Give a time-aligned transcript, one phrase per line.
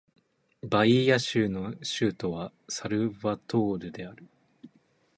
[0.63, 4.25] バイーア州の州都はサルヴァドールである